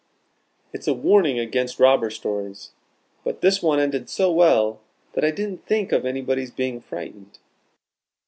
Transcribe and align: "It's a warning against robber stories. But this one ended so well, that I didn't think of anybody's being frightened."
"It's 0.73 0.87
a 0.87 0.95
warning 0.95 1.37
against 1.37 1.79
robber 1.79 2.09
stories. 2.09 2.71
But 3.23 3.41
this 3.41 3.61
one 3.61 3.79
ended 3.79 4.09
so 4.09 4.31
well, 4.31 4.79
that 5.13 5.23
I 5.23 5.29
didn't 5.29 5.67
think 5.67 5.91
of 5.91 6.07
anybody's 6.07 6.49
being 6.49 6.81
frightened." 6.81 7.37